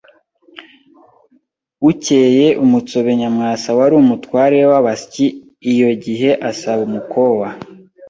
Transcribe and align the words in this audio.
ukeye 1.89 2.47
umutsobe 2.63 3.11
Nyamwasa 3.19 3.69
wari 3.77 3.93
umutware 4.03 4.59
w’abasyi 4.71 5.25
iyo 5.71 5.89
gihe 6.03 6.29
asaba 6.49 6.81
umukowa 6.89 7.47